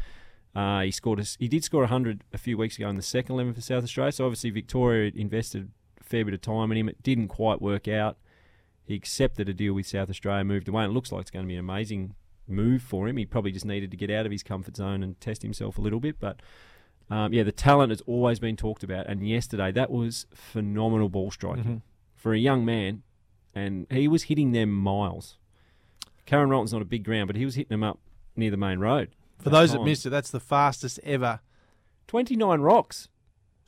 Uh, 0.54 0.80
he 0.80 0.90
scored. 0.90 1.20
A, 1.20 1.24
he 1.38 1.46
did 1.48 1.62
score 1.62 1.82
100 1.82 2.24
a 2.32 2.38
few 2.38 2.56
weeks 2.56 2.78
ago 2.78 2.88
in 2.88 2.96
the 2.96 3.02
second 3.02 3.34
eleven 3.34 3.52
for 3.52 3.60
South 3.60 3.84
Australia. 3.84 4.12
So 4.12 4.24
obviously 4.24 4.48
Victoria 4.50 5.12
invested 5.14 5.70
a 6.00 6.04
fair 6.04 6.24
bit 6.24 6.32
of 6.32 6.40
time 6.40 6.72
in 6.72 6.78
him. 6.78 6.88
It 6.88 7.02
didn't 7.02 7.28
quite 7.28 7.60
work 7.60 7.86
out. 7.86 8.16
He 8.86 8.94
accepted 8.94 9.48
a 9.48 9.52
deal 9.54 9.74
with 9.74 9.86
South 9.86 10.08
Australia, 10.08 10.44
moved 10.44 10.68
away, 10.68 10.84
and 10.84 10.92
it 10.92 10.94
looks 10.94 11.10
like 11.12 11.22
it's 11.22 11.30
going 11.30 11.44
to 11.44 11.48
be 11.48 11.54
an 11.54 11.60
amazing 11.60 12.14
move 12.48 12.82
for 12.82 13.08
him. 13.08 13.16
He 13.16 13.26
probably 13.26 13.50
just 13.52 13.64
needed 13.66 13.90
to 13.90 13.96
get 13.96 14.10
out 14.10 14.24
of 14.26 14.32
his 14.32 14.42
comfort 14.44 14.76
zone 14.76 15.02
and 15.02 15.20
test 15.20 15.42
himself 15.42 15.76
a 15.76 15.80
little 15.80 15.98
bit. 16.00 16.20
But 16.20 16.40
um, 17.10 17.32
yeah, 17.32 17.42
the 17.42 17.52
talent 17.52 17.90
has 17.90 18.00
always 18.02 18.38
been 18.38 18.56
talked 18.56 18.82
about, 18.84 19.06
and 19.06 19.26
yesterday 19.28 19.72
that 19.72 19.90
was 19.90 20.26
phenomenal 20.32 21.08
ball 21.08 21.30
striking 21.30 21.64
Mhm. 21.64 21.82
for 22.14 22.32
a 22.32 22.38
young 22.38 22.64
man, 22.64 23.02
and 23.54 23.86
he 23.90 24.06
was 24.08 24.24
hitting 24.24 24.52
them 24.52 24.70
miles. 24.72 25.36
Karen 26.24 26.48
Rolton's 26.50 26.72
not 26.72 26.82
a 26.82 26.86
big 26.86 27.04
ground, 27.04 27.26
but 27.28 27.36
he 27.36 27.44
was 27.44 27.54
hitting 27.56 27.70
them 27.74 27.82
up 27.84 27.98
near 28.36 28.50
the 28.50 28.56
main 28.56 28.78
road. 28.80 29.10
For 29.38 29.50
those 29.50 29.72
that 29.72 29.82
missed 29.82 30.06
it, 30.06 30.10
that's 30.10 30.30
the 30.30 30.40
fastest 30.40 30.98
ever 31.02 31.40
29 32.06 32.60
rocks. 32.60 33.08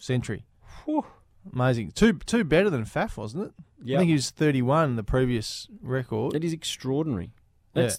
century. 0.00 0.44
Whew. 0.84 1.04
Amazing. 1.52 1.92
Two 1.92 2.14
two 2.14 2.44
better 2.44 2.68
than 2.70 2.84
Faf, 2.84 3.16
wasn't 3.16 3.44
it? 3.46 3.52
Yeah. 3.82 3.96
I 3.96 4.00
think 4.00 4.08
he 4.08 4.14
was 4.14 4.30
31, 4.30 4.96
the 4.96 5.04
previous 5.04 5.68
record. 5.82 6.34
it 6.34 6.42
is 6.44 6.52
extraordinary. 6.52 7.30
Yeah. 7.74 7.90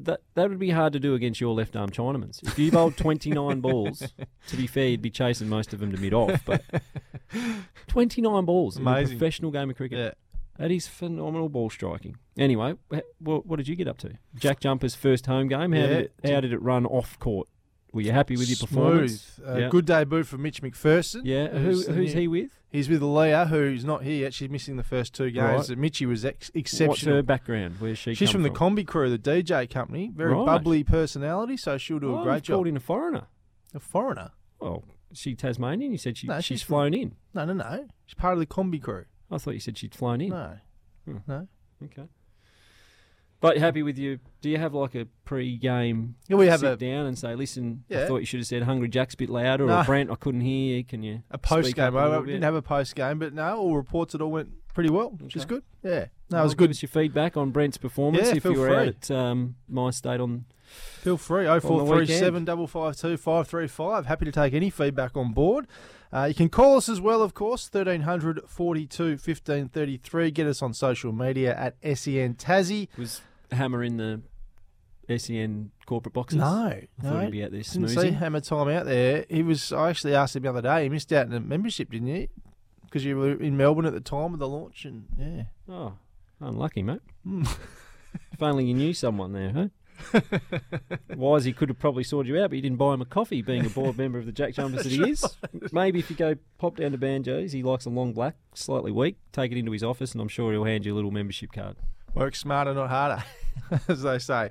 That 0.00 0.20
that 0.34 0.48
would 0.50 0.58
be 0.58 0.70
hard 0.70 0.92
to 0.94 1.00
do 1.00 1.14
against 1.14 1.40
your 1.40 1.54
left 1.54 1.76
arm 1.76 1.90
Chinamans. 1.90 2.42
If 2.42 2.58
you 2.58 2.72
bowled 2.72 2.96
29 2.96 3.60
balls, 3.62 4.02
to 4.48 4.56
be 4.56 4.66
fair, 4.66 4.88
you'd 4.88 5.00
be 5.02 5.10
chasing 5.10 5.48
most 5.48 5.72
of 5.72 5.78
them 5.80 5.92
to 5.92 5.98
mid 6.00 6.12
off. 6.12 6.42
But 6.44 6.64
29 7.88 8.44
balls 8.44 8.76
in 8.76 8.86
a 8.86 8.90
Amazing. 8.90 9.18
professional 9.18 9.50
game 9.50 9.70
of 9.70 9.76
cricket. 9.76 9.98
Yeah. 9.98 10.10
That 10.58 10.70
is 10.70 10.86
phenomenal 10.86 11.48
ball 11.48 11.70
striking. 11.70 12.16
Anyway, 12.36 12.74
what, 13.18 13.46
what 13.46 13.56
did 13.56 13.68
you 13.68 13.76
get 13.76 13.88
up 13.88 13.98
to? 13.98 14.12
Jack 14.34 14.60
Jumper's 14.60 14.94
first 14.94 15.26
home 15.26 15.48
game. 15.48 15.72
How, 15.72 15.78
Yeah. 15.78 15.86
did, 15.86 15.98
it, 16.24 16.30
how 16.30 16.40
did 16.40 16.52
it 16.52 16.60
run 16.62 16.84
off 16.86 17.18
court? 17.18 17.48
Were 17.92 18.00
you 18.00 18.12
happy 18.12 18.36
with 18.36 18.48
your 18.48 18.56
performance? 18.66 19.22
Smooth. 19.22 19.48
Uh, 19.48 19.58
Yeah. 19.58 19.68
Good 19.68 19.84
debut 19.84 20.24
for 20.24 20.38
Mitch 20.38 20.62
McPherson. 20.62 21.22
Yeah. 21.24 21.48
Who's 21.48 21.86
who's 21.86 22.12
he 22.14 22.26
with? 22.26 22.50
He's 22.70 22.88
with 22.88 23.02
Leah, 23.02 23.44
who's 23.46 23.84
not 23.84 24.02
here 24.02 24.14
yet. 24.22 24.32
She's 24.32 24.48
missing 24.48 24.76
the 24.76 24.82
first 24.82 25.12
two 25.14 25.30
games. 25.30 25.68
Right. 25.68 25.78
Mitchie 25.78 26.06
was 26.08 26.24
ex- 26.24 26.50
What's 26.54 27.02
her 27.04 27.22
background? 27.22 27.76
Where's 27.80 27.98
she? 27.98 28.14
She's 28.14 28.30
come 28.32 28.42
from 28.42 28.42
the 28.44 28.50
Combi 28.58 28.86
Crew, 28.86 29.10
the 29.14 29.18
DJ 29.18 29.68
company. 29.68 30.10
Very 30.14 30.32
Right. 30.32 30.46
bubbly 30.46 30.82
personality, 30.84 31.58
so 31.58 31.76
she'll 31.76 31.98
do 31.98 32.16
Oh, 32.16 32.20
a 32.20 32.24
great 32.24 32.44
job. 32.44 32.56
Called 32.56 32.68
in 32.68 32.76
a 32.78 32.80
foreigner. 32.80 33.26
A 33.74 33.80
foreigner? 33.80 34.30
Well, 34.58 34.84
is 35.10 35.18
she 35.18 35.34
Tasmanian? 35.34 35.92
You 35.92 35.98
said 35.98 36.16
she, 36.16 36.26
No, 36.26 36.36
she's, 36.36 36.44
she's 36.46 36.62
from- 36.62 36.72
flown 36.74 36.94
in. 36.94 37.16
No, 37.34 37.44
no, 37.44 37.52
no. 37.52 37.88
She's 38.06 38.14
part 38.14 38.32
of 38.32 38.38
the 38.38 38.46
Combi 38.46 38.80
Crew. 38.80 39.04
I 39.30 39.36
thought 39.36 39.52
you 39.52 39.60
said 39.60 39.76
she'd 39.76 39.94
flown 39.94 40.22
in. 40.22 40.30
No. 40.30 40.56
Hmm. 41.04 41.16
No. 41.26 41.48
Okay. 41.84 42.08
But 43.42 43.58
happy 43.58 43.82
with 43.82 43.98
you? 43.98 44.18
Do 44.40 44.48
you 44.48 44.56
have 44.56 44.72
like 44.72 44.94
a 44.94 45.06
pre-game 45.24 46.14
Yeah, 46.28 46.36
we 46.36 46.46
have 46.46 46.60
sit 46.60 46.72
a, 46.72 46.76
down 46.76 47.06
and 47.06 47.18
say, 47.18 47.34
"Listen, 47.34 47.84
I 47.90 48.06
thought 48.06 48.18
you 48.18 48.24
should 48.26 48.40
have 48.40 48.46
said 48.46 48.62
Hungry 48.62 48.88
Jack's 48.88 49.12
a 49.14 49.16
bit 49.18 49.28
louder," 49.28 49.66
No. 49.66 49.80
or 49.80 49.84
Brent, 49.84 50.10
I 50.10 50.14
couldn't 50.14 50.40
hear 50.42 50.76
you. 50.78 50.84
Can 50.84 51.02
you 51.02 51.22
a 51.30 51.36
post 51.38 51.74
game. 51.74 51.96
I 51.96 52.08
didn't 52.08 52.26
bit? 52.26 52.42
have 52.42 52.54
a 52.54 52.62
post 52.62 52.94
game, 52.94 53.18
but 53.18 53.34
no, 53.34 53.56
all 53.58 53.76
reports 53.76 54.14
it 54.14 54.20
all 54.22 54.30
went 54.30 54.50
pretty 54.72 54.88
well, 54.90 55.10
which 55.10 55.36
is 55.36 55.44
good. 55.44 55.62
Yeah. 55.82 56.06
No, 56.30 56.36
Well, 56.38 56.40
it 56.40 56.44
was 56.44 56.52
Give 56.54 56.58
good. 56.58 56.70
us 56.70 56.82
your 56.82 56.88
feedback 56.88 57.36
on 57.36 57.50
Brent's 57.50 57.76
performance 57.76 58.28
Yeah, 58.28 58.36
if 58.36 58.42
feel 58.44 58.52
you 58.52 58.60
were 58.60 58.68
free. 58.68 58.76
out 58.76 58.88
at 58.88 59.10
um, 59.10 59.56
my 59.68 59.90
state 59.90 60.18
on. 60.20 60.46
Feel 61.02 61.18
free. 61.18 61.44
the 61.44 61.60
0437 61.60 62.46
552 62.46 63.16
535. 63.18 64.06
Happy 64.06 64.24
to 64.24 64.32
take 64.32 64.54
any 64.54 64.70
feedback 64.70 65.14
on 65.16 65.32
board. 65.34 65.66
Uh, 66.10 66.24
you 66.24 66.34
can 66.34 66.48
call 66.48 66.76
us 66.76 66.88
as 66.88 67.00
well, 67.00 67.20
of 67.22 67.34
course, 67.34 67.68
1300 67.70 68.40
42 68.46 69.18
15 69.18 69.68
33. 69.68 70.30
Get 70.30 70.46
us 70.46 70.62
on 70.62 70.72
social 70.72 71.12
media 71.12 71.54
at 71.56 71.76
SEN 71.98 72.34
Tassie. 72.34 72.88
Was 72.96 73.20
Hammer 73.52 73.82
in 73.82 73.96
the 73.96 74.22
SEN 75.18 75.70
corporate 75.86 76.14
boxes? 76.14 76.38
No, 76.38 76.44
I 76.44 76.88
thought 77.00 77.14
no. 77.14 77.20
he'd 77.20 77.30
be 77.30 77.44
out 77.44 77.50
there 77.50 77.60
Didn't 77.60 77.88
see. 77.88 78.10
Hammer 78.10 78.40
Time 78.40 78.68
out 78.68 78.86
there. 78.86 79.26
He 79.28 79.42
was. 79.42 79.72
I 79.72 79.90
actually 79.90 80.14
asked 80.14 80.36
him 80.36 80.42
the 80.42 80.50
other 80.50 80.62
day. 80.62 80.84
He 80.84 80.88
missed 80.88 81.12
out 81.12 81.26
on 81.26 81.32
a 81.32 81.40
membership, 81.40 81.90
didn't 81.90 82.08
you? 82.08 82.28
Because 82.84 83.04
you 83.04 83.16
were 83.16 83.32
in 83.32 83.56
Melbourne 83.56 83.86
at 83.86 83.94
the 83.94 84.00
time 84.00 84.34
of 84.34 84.38
the 84.38 84.48
launch, 84.48 84.84
and 84.84 85.06
yeah. 85.18 85.42
Oh, 85.68 85.94
unlucky, 86.40 86.82
mate. 86.82 87.00
Hmm. 87.24 87.44
if 88.32 88.42
only 88.42 88.66
you 88.66 88.74
knew 88.74 88.92
someone 88.92 89.32
there, 89.32 89.52
huh? 89.52 89.68
Wise, 91.16 91.44
he 91.44 91.52
could 91.52 91.68
have 91.68 91.78
probably 91.78 92.04
sorted 92.04 92.28
you 92.28 92.42
out, 92.42 92.50
but 92.50 92.56
you 92.56 92.62
didn't 92.62 92.78
buy 92.78 92.94
him 92.94 93.00
a 93.00 93.06
coffee, 93.06 93.42
being 93.42 93.64
a 93.64 93.70
board 93.70 93.96
member 93.96 94.18
of 94.18 94.26
the 94.26 94.32
Jack 94.32 94.54
Jumpers 94.54 94.84
that 94.84 94.92
he 94.92 95.10
is. 95.10 95.24
Maybe 95.72 95.98
if 95.98 96.10
you 96.10 96.16
go 96.16 96.34
pop 96.58 96.76
down 96.76 96.92
to 96.92 96.98
Banjos, 96.98 97.52
he 97.52 97.62
likes 97.62 97.84
a 97.84 97.90
long 97.90 98.12
black, 98.12 98.36
slightly 98.54 98.92
weak. 98.92 99.16
Take 99.32 99.52
it 99.52 99.58
into 99.58 99.72
his 99.72 99.82
office, 99.82 100.12
and 100.12 100.20
I'm 100.20 100.28
sure 100.28 100.52
he'll 100.52 100.64
hand 100.64 100.84
you 100.84 100.94
a 100.94 100.96
little 100.96 101.10
membership 101.10 101.52
card. 101.52 101.76
Work 102.14 102.36
smarter, 102.36 102.74
not 102.74 102.90
harder, 102.90 103.24
as 103.88 104.02
they 104.02 104.18
say. 104.18 104.50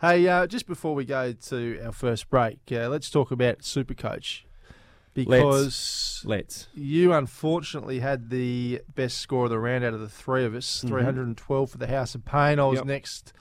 Hey, 0.00 0.26
uh, 0.28 0.46
just 0.46 0.66
before 0.66 0.94
we 0.94 1.04
go 1.04 1.32
to 1.32 1.80
our 1.84 1.92
first 1.92 2.30
break, 2.30 2.58
uh, 2.72 2.88
let's 2.88 3.10
talk 3.10 3.30
about 3.30 3.58
Supercoach 3.58 4.42
because 5.12 6.22
Let's. 6.24 6.68
you 6.72 7.12
unfortunately 7.12 7.98
had 7.98 8.30
the 8.30 8.80
best 8.94 9.18
score 9.18 9.44
of 9.44 9.50
the 9.50 9.58
round 9.58 9.84
out 9.84 9.92
of 9.92 10.00
the 10.00 10.08
three 10.08 10.44
of 10.44 10.54
us, 10.54 10.82
Mhm. 10.84 10.88
312 10.88 11.70
for 11.70 11.78
the 11.78 11.88
House 11.88 12.14
of 12.14 12.24
Pain. 12.24 12.58
I 12.60 12.64
was 12.64 12.78
Yep. 12.78 12.86
next 12.86 13.32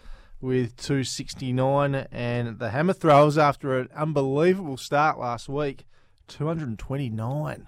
with 0.41 0.75
269, 0.77 1.93
and 2.11 2.57
the 2.59 2.71
Hammer 2.71 2.93
Throwers, 2.93 3.37
after 3.37 3.77
an 3.77 3.87
unbelievable 3.95 4.77
start 4.77 5.19
last 5.19 5.47
week, 5.47 5.85
229. 6.27 7.67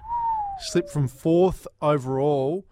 Slipped 0.62 0.90
from 0.90 1.08
fourth 1.08 1.68
overall 1.82 2.66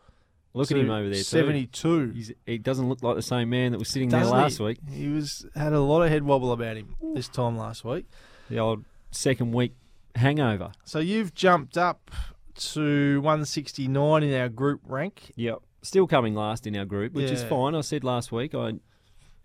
Look 0.59 0.71
at 0.71 0.77
him 0.77 0.89
over 0.89 1.07
there. 1.09 1.17
Too. 1.17 1.23
72. 1.23 2.11
He's, 2.11 2.31
he 2.45 2.57
doesn't 2.57 2.87
look 2.89 3.01
like 3.01 3.15
the 3.15 3.21
same 3.21 3.49
man 3.49 3.71
that 3.71 3.79
was 3.79 3.89
sitting 3.89 4.09
there 4.09 4.19
Doesn't 4.21 4.37
last 4.37 4.57
he? 4.57 4.63
week. 4.63 4.77
He 4.91 5.07
was 5.07 5.45
had 5.55 5.73
a 5.73 5.79
lot 5.79 6.01
of 6.03 6.09
head 6.09 6.23
wobble 6.23 6.51
about 6.51 6.77
him 6.77 6.95
this 7.13 7.27
time 7.27 7.57
last 7.57 7.83
week. 7.85 8.05
The 8.49 8.59
old 8.59 8.85
second 9.11 9.51
week 9.53 9.73
hangover. 10.15 10.71
So 10.83 10.99
you've 10.99 11.33
jumped 11.33 11.77
up 11.77 12.11
to 12.55 13.21
169 13.21 14.23
in 14.23 14.33
our 14.39 14.49
group 14.49 14.81
rank. 14.85 15.31
Yep. 15.35 15.59
Still 15.81 16.07
coming 16.07 16.35
last 16.35 16.67
in 16.67 16.75
our 16.75 16.85
group, 16.85 17.13
which 17.13 17.31
is 17.31 17.41
Yeah. 17.43 17.49
fine. 17.49 17.73
I 17.75 17.81
said 17.81 18.03
last 18.03 18.31
week, 18.31 18.53
I 18.53 18.73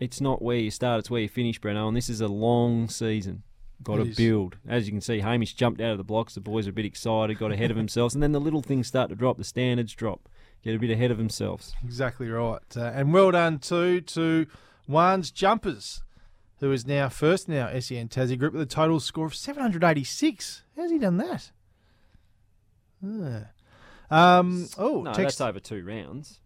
it's 0.01 0.21
not 0.21 0.43
where 0.43 0.57
you 0.57 0.71
start, 0.73 0.99
it's 0.99 1.11
where 1.11 1.21
you 1.21 1.29
finish, 1.29 1.61
Breno, 1.61 1.87
and 1.87 1.97
this 1.97 2.09
is 2.11 2.21
a 2.21 2.27
long 2.27 2.89
season. 2.89 3.45
Got 3.83 4.01
It 4.01 4.05
to 4.05 4.11
is. 4.11 4.17
build. 4.17 4.57
As 4.67 4.87
you 4.87 4.93
can 4.93 5.01
see, 5.01 5.21
Hamish 5.21 5.55
jumped 5.55 5.81
out 5.81 5.93
of 5.93 5.99
the 5.99 6.05
blocks. 6.05 6.35
The 6.35 6.41
boys 6.41 6.67
are 6.67 6.71
a 6.71 6.73
bit 6.73 6.85
excited, 6.85 7.39
got 7.39 7.53
ahead 7.53 7.71
of 7.71 7.77
themselves, 7.77 8.15
and 8.15 8.23
then 8.23 8.33
the 8.33 8.41
little 8.41 8.63
things 8.63 8.87
start 8.89 9.11
to 9.11 9.15
drop. 9.15 9.37
The 9.37 9.45
standards 9.45 9.93
drop. 9.95 10.29
Get 10.65 10.75
a 10.75 10.79
bit 10.79 10.91
ahead 10.91 11.11
of 11.11 11.19
themselves. 11.19 11.75
Exactly 11.85 12.29
right. 12.29 12.59
Uh, 12.77 12.81
and 12.95 13.13
well 13.13 13.31
done 13.31 13.59
too 13.59 14.01
to 14.01 14.47
Juan's 14.89 15.31
Jumpers, 15.31 16.03
who 16.61 16.73
is 16.73 16.87
now 16.87 17.09
first 17.11 17.49
in 17.49 17.57
our 17.57 17.69
SEN 17.81 18.09
Tassie 18.09 18.39
group 18.39 18.55
with 18.55 18.63
a 18.63 18.67
total 18.67 18.99
score 18.99 19.27
of 19.27 19.35
786. 19.35 20.63
How's 20.77 20.91
he 20.91 20.99
done 20.99 21.19
that? 21.19 21.51
Ah. 23.05 24.39
Um, 24.39 24.69
oh, 24.79 25.03
No, 25.03 25.13
text 25.13 25.39
that's 25.39 25.49
over 25.49 25.61
two 25.61 25.85
rounds. 25.85 26.41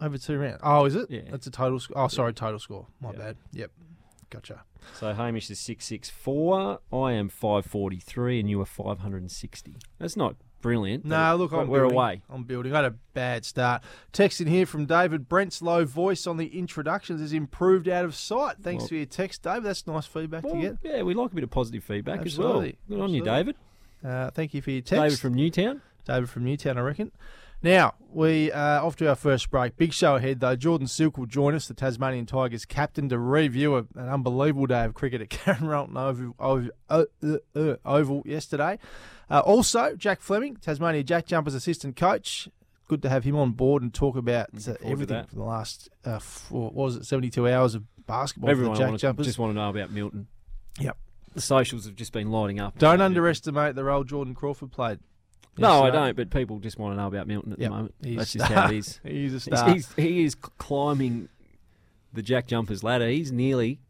over 0.00 0.16
two 0.18 0.38
rounds. 0.38 0.60
Oh, 0.62 0.84
is 0.86 0.94
it? 0.94 1.10
Yeah. 1.10 1.22
That's 1.30 1.46
a 1.46 1.50
total 1.50 1.78
score. 1.80 1.98
Oh, 1.98 2.08
sorry, 2.08 2.32
total 2.32 2.58
score. 2.58 2.86
My 3.00 3.12
Yeah. 3.12 3.18
bad. 3.18 3.36
Yep. 3.52 3.70
Gotcha. 4.30 4.62
So 4.94 5.12
Hamish 5.12 5.50
is 5.50 5.58
six 5.58 5.84
six 5.84 6.08
four. 6.08 6.80
I 6.92 7.12
am 7.12 7.28
five 7.28 7.66
forty 7.66 7.98
three, 7.98 8.38
and 8.40 8.48
you 8.48 8.60
are 8.60 8.66
five 8.66 9.00
hundred 9.00 9.22
and 9.22 9.30
sixty. 9.30 9.76
That's 9.98 10.16
not 10.16 10.36
brilliant. 10.60 11.04
No, 11.04 11.36
look, 11.36 11.52
I'm 11.52 11.68
we're 11.68 11.80
building. 11.80 11.96
away. 11.96 12.22
I'm 12.30 12.44
building. 12.44 12.72
I 12.72 12.76
had 12.76 12.84
a 12.86 12.94
bad 13.14 13.44
start. 13.44 13.82
Text 14.12 14.40
in 14.40 14.46
here 14.46 14.66
from 14.66 14.86
David. 14.86 15.28
Brent's 15.28 15.60
low 15.62 15.84
voice 15.84 16.26
on 16.26 16.36
the 16.36 16.46
introductions 16.58 17.20
has 17.20 17.32
improved 17.32 17.88
out 17.88 18.04
of 18.04 18.14
sight. 18.14 18.56
Thanks 18.62 18.82
Well- 18.82 18.88
for 18.88 18.94
your 18.96 19.06
text, 19.06 19.42
David. 19.42 19.64
That's 19.64 19.86
nice 19.86 20.06
feedback 20.06 20.44
Well, 20.44 20.54
to 20.54 20.60
get. 20.60 20.76
yeah, 20.82 21.02
we 21.02 21.14
like 21.14 21.32
a 21.32 21.34
bit 21.34 21.44
of 21.44 21.50
positive 21.50 21.82
feedback 21.84 22.20
Absolutely. 22.20 22.68
as 22.70 22.74
well. 22.88 22.98
Good 22.98 23.04
on 23.04 23.10
you, 23.14 23.24
David. 23.24 23.56
Uh, 24.04 24.30
thank 24.30 24.54
you 24.54 24.62
for 24.62 24.70
your 24.70 24.80
text. 24.82 25.02
David 25.02 25.18
from 25.18 25.34
Newtown. 25.34 25.82
David 26.06 26.30
from 26.30 26.44
Newtown, 26.44 26.78
I 26.78 26.80
reckon. 26.80 27.12
Now, 27.62 27.94
we 28.10 28.50
are 28.52 28.80
off 28.80 28.96
to 28.96 29.08
our 29.08 29.14
first 29.14 29.50
break. 29.50 29.76
Big 29.76 29.92
show 29.92 30.16
ahead, 30.16 30.40
though. 30.40 30.56
Jordan 30.56 30.86
Silk 30.86 31.18
will 31.18 31.26
join 31.26 31.54
us, 31.54 31.68
the 31.68 31.74
Tasmanian 31.74 32.24
Tigers 32.26 32.64
captain, 32.64 33.08
to 33.10 33.18
review 33.18 33.76
an 33.76 33.88
unbelievable 33.96 34.66
day 34.66 34.84
of 34.84 34.94
cricket 34.94 35.20
at 35.20 35.28
Karen 35.30 35.66
Rolton 35.66 35.96
Oval, 35.96 36.34
Oval, 36.38 36.70
uh, 36.88 37.04
uh, 37.22 37.36
uh, 37.54 37.76
Oval 37.84 38.22
yesterday. 38.24 38.78
Uh, 39.28 39.40
also, 39.40 39.94
Jack 39.94 40.20
Fleming, 40.22 40.56
Tasmania 40.56 41.02
Jack 41.04 41.26
Jumpers 41.26 41.54
assistant 41.54 41.96
coach. 41.96 42.48
Good 42.88 43.02
to 43.02 43.08
have 43.10 43.22
him 43.24 43.36
on 43.36 43.52
board 43.52 43.82
and 43.82 43.92
talk 43.94 44.16
about 44.16 44.48
uh, 44.66 44.74
everything 44.82 45.24
for 45.26 45.34
the 45.36 45.44
last, 45.44 45.88
uh, 46.04 46.18
four, 46.18 46.70
what 46.70 46.74
was 46.74 46.96
it, 46.96 47.04
72 47.04 47.46
hours 47.48 47.74
of 47.76 47.84
basketball 48.06 48.50
Everyone 48.50 48.74
Jack 48.76 48.86
wanna- 48.86 48.98
Jumpers. 48.98 49.26
just 49.26 49.38
want 49.38 49.50
to 49.50 49.54
know 49.54 49.68
about 49.68 49.92
Milton. 49.92 50.26
Yep. 50.80 50.96
The 51.34 51.40
socials 51.40 51.84
have 51.84 51.94
just 51.94 52.12
been 52.12 52.30
lighting 52.32 52.58
up. 52.58 52.78
Don't 52.78 53.00
underestimate 53.00 53.76
the 53.76 53.84
role 53.84 54.02
Jordan 54.02 54.34
Crawford 54.34 54.72
played. 54.72 54.98
No, 55.58 55.82
I 55.84 55.90
don't. 55.90 56.16
But 56.16 56.30
people 56.30 56.58
just 56.58 56.78
want 56.78 56.92
to 56.94 57.00
know 57.00 57.06
about 57.08 57.26
Milton 57.26 57.52
at 57.52 57.58
Yep. 57.58 57.70
the 57.70 57.76
moment. 57.76 57.94
He's 58.02 58.16
That's 58.18 58.32
just 58.32 58.46
how 58.52 58.70
it 58.70 58.76
is. 58.76 59.00
He's 59.04 59.34
a 59.34 59.40
star. 59.40 59.70
he's, 59.72 59.92
he 59.94 60.24
is 60.24 60.34
climbing 60.34 61.28
the 62.12 62.22
Jack 62.22 62.46
Jumpers 62.46 62.82
ladder. 62.82 63.08
He's 63.08 63.30
nearly, 63.32 63.80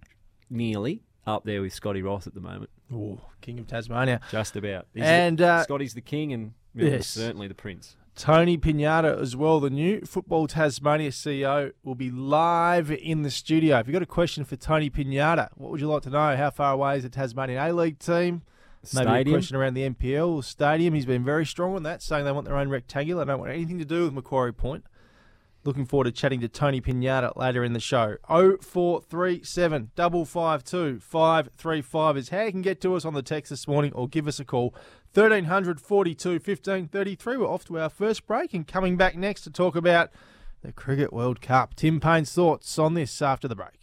nearly 0.48 1.02
up 1.26 1.44
there 1.44 1.62
with 1.62 1.72
Scotty 1.72 2.02
Roth 2.02 2.26
at 2.26 2.34
the 2.34 2.40
moment. 2.40 2.70
Ooh, 2.92 3.20
King 3.40 3.58
of 3.60 3.66
Tasmania. 3.68 4.20
Just 4.30 4.56
about. 4.56 4.86
He's 4.92 5.04
And, 5.04 5.40
uh, 5.40 5.62
Scotty's 5.62 5.94
the 5.94 6.00
king, 6.00 6.32
and 6.32 6.54
Milton's 6.74 6.94
yes. 6.96 7.06
certainly 7.08 7.46
the 7.46 7.54
prince. 7.54 7.96
Tony 8.16 8.58
Pignata 8.58 9.18
as 9.18 9.36
well, 9.36 9.60
the 9.60 9.70
new 9.70 10.00
Football 10.00 10.46
Tasmania 10.48 11.10
CEO, 11.10 11.72
will 11.84 11.94
be 11.94 12.10
live 12.10 12.90
in 12.90 13.22
the 13.22 13.30
studio. 13.30 13.78
If 13.78 13.86
you've 13.86 13.92
got 13.94 14.02
a 14.02 14.06
question 14.06 14.44
for 14.44 14.56
Tony 14.56 14.90
Pignata, 14.90 15.48
what 15.54 15.70
would 15.70 15.80
you 15.80 15.86
like 15.86 16.02
to 16.02 16.10
know? 16.10 16.36
How 16.36 16.50
far 16.50 16.74
away 16.74 16.96
is 16.96 17.04
the 17.04 17.08
Tasmanian 17.08 17.62
A 17.62 17.72
League 17.72 17.98
team? 18.00 18.42
Maybe 18.94 19.30
a 19.30 19.34
question 19.34 19.56
around 19.56 19.74
the 19.74 19.88
NPL 19.88 20.42
stadium. 20.42 20.94
He's 20.94 21.06
been 21.06 21.24
very 21.24 21.44
strong 21.44 21.76
on 21.76 21.82
that, 21.82 22.02
saying 22.02 22.24
they 22.24 22.32
want 22.32 22.46
their 22.46 22.56
own 22.56 22.68
rectangular. 22.68 23.24
They 23.24 23.32
don't 23.32 23.40
want 23.40 23.52
anything 23.52 23.78
to 23.78 23.84
do 23.84 24.04
with 24.04 24.14
Macquarie 24.14 24.54
Point. 24.54 24.84
Looking 25.62 25.84
forward 25.84 26.04
to 26.04 26.12
chatting 26.12 26.40
to 26.40 26.48
Tony 26.48 26.80
Pignata 26.80 27.36
later 27.36 27.62
in 27.62 27.74
the 27.74 27.80
show. 27.80 28.16
0437 28.26 29.90
552 29.94 31.00
535 31.00 32.16
is 32.16 32.28
how 32.30 32.42
you 32.44 32.50
can 32.50 32.62
get 32.62 32.80
to 32.80 32.94
us 32.94 33.04
on 33.04 33.12
the 33.12 33.22
text 33.22 33.50
this 33.50 33.68
morning 33.68 33.92
or 33.92 34.08
give 34.08 34.26
us 34.26 34.40
a 34.40 34.44
call. 34.46 34.74
1300 35.12 35.78
42 35.78 36.38
15 36.38 36.88
33. 36.88 37.36
We're 37.36 37.46
off 37.46 37.66
to 37.66 37.78
our 37.78 37.90
first 37.90 38.26
break 38.26 38.54
and 38.54 38.66
coming 38.66 38.96
back 38.96 39.16
next 39.16 39.42
to 39.42 39.50
talk 39.50 39.76
about 39.76 40.08
the 40.62 40.72
Cricket 40.72 41.12
World 41.12 41.42
Cup. 41.42 41.74
Tim 41.74 42.00
Paine's 42.00 42.32
thoughts 42.32 42.78
on 42.78 42.94
this 42.94 43.20
after 43.20 43.46
the 43.46 43.56
break. 43.56 43.79